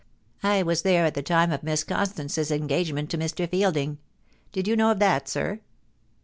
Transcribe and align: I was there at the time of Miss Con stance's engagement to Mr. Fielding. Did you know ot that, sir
I 0.41 0.63
was 0.63 0.81
there 0.81 1.05
at 1.05 1.13
the 1.13 1.21
time 1.21 1.51
of 1.51 1.61
Miss 1.61 1.83
Con 1.83 2.07
stance's 2.07 2.49
engagement 2.49 3.11
to 3.11 3.19
Mr. 3.19 3.47
Fielding. 3.47 3.99
Did 4.51 4.67
you 4.67 4.75
know 4.75 4.89
ot 4.89 4.97
that, 4.97 5.29
sir 5.29 5.59